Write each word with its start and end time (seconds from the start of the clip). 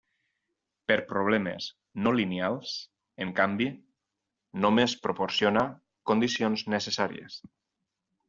Per 0.91 0.95
problemes 1.09 1.67
no 2.05 2.13
lineals, 2.19 2.71
en 3.25 3.33
canvi, 3.41 3.67
només 4.65 4.97
proporciona 5.05 5.65
condicions 6.13 6.65
necessàries. 6.77 7.37